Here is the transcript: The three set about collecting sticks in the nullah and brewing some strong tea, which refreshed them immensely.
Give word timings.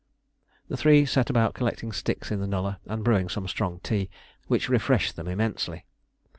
The 0.67 0.77
three 0.77 1.05
set 1.05 1.29
about 1.29 1.53
collecting 1.53 1.91
sticks 1.91 2.31
in 2.31 2.39
the 2.39 2.47
nullah 2.47 2.79
and 2.87 3.03
brewing 3.03 3.29
some 3.29 3.47
strong 3.47 3.79
tea, 3.81 4.09
which 4.47 4.67
refreshed 4.67 5.15
them 5.15 5.27
immensely. 5.27 5.85